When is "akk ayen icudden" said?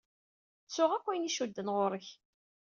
0.97-1.71